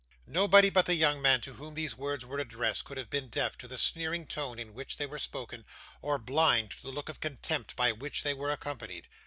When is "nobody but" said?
0.25-0.87